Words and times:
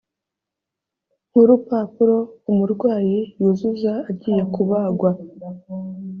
nk 1.29 1.35
urupapuro 1.41 2.17
umurwayi 2.51 3.19
yuzuza 3.39 3.93
agiye 4.09 4.41
kubagwa 4.53 5.09